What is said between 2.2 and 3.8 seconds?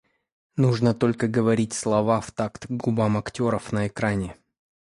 в такт губам актеров